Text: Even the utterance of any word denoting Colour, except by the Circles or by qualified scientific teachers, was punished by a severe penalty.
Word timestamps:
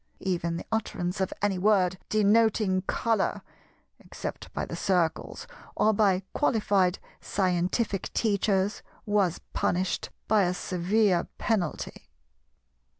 Even 0.21 0.57
the 0.57 0.65
utterance 0.71 1.21
of 1.21 1.31
any 1.43 1.59
word 1.59 1.99
denoting 2.09 2.81
Colour, 2.87 3.43
except 3.99 4.51
by 4.51 4.65
the 4.65 4.75
Circles 4.75 5.45
or 5.75 5.93
by 5.93 6.23
qualified 6.33 6.97
scientific 7.19 8.11
teachers, 8.13 8.81
was 9.05 9.41
punished 9.53 10.09
by 10.27 10.41
a 10.45 10.55
severe 10.55 11.27
penalty. 11.37 12.07